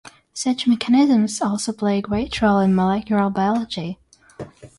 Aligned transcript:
Such 0.33 0.65
mechanisms 0.65 1.39
also 1.43 1.71
play 1.73 1.99
a 1.99 2.01
great 2.01 2.41
role 2.41 2.57
in 2.57 2.73
molecular 2.73 3.29
biology. 3.29 3.99